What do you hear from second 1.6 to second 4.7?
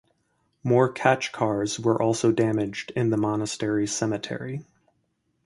were also damaged in the monastery cemetery.